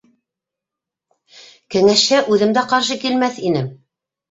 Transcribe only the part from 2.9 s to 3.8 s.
килмәҫ инем.